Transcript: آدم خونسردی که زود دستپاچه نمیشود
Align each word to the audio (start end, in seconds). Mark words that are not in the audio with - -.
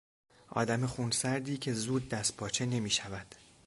آدم 0.49 0.85
خونسردی 0.85 1.57
که 1.57 1.73
زود 1.73 2.09
دستپاچه 2.09 2.65
نمیشود 2.65 3.35